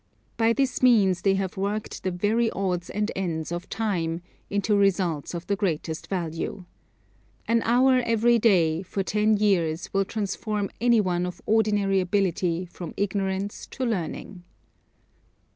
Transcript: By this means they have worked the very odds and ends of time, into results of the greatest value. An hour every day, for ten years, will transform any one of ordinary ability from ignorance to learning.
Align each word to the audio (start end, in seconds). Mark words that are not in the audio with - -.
By 0.35 0.51
this 0.53 0.81
means 0.81 1.21
they 1.21 1.35
have 1.35 1.57
worked 1.57 2.01
the 2.01 2.09
very 2.09 2.49
odds 2.49 2.89
and 2.89 3.11
ends 3.15 3.51
of 3.51 3.69
time, 3.69 4.23
into 4.49 4.75
results 4.75 5.35
of 5.35 5.45
the 5.45 5.55
greatest 5.55 6.07
value. 6.07 6.65
An 7.47 7.61
hour 7.61 7.99
every 8.03 8.39
day, 8.39 8.81
for 8.81 9.03
ten 9.03 9.37
years, 9.37 9.93
will 9.93 10.05
transform 10.05 10.71
any 10.81 11.01
one 11.01 11.27
of 11.27 11.39
ordinary 11.45 11.99
ability 11.99 12.65
from 12.65 12.95
ignorance 12.97 13.67
to 13.67 13.85
learning. 13.85 14.43